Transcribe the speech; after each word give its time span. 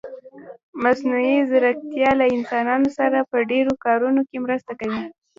مصنوعي 0.83 1.37
ځيرکتيا 1.49 2.09
له 2.19 2.25
انسانانو 2.35 2.87
سره 2.97 3.19
په 3.31 3.37
ډېرو 3.51 3.73
کارونه 3.85 4.21
کې 4.29 4.37
مرسته 4.45 4.71
کوي. 4.79 5.03